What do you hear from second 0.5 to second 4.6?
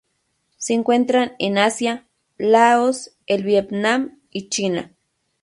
Se encuentran en Asia: Laos, el Vietnam y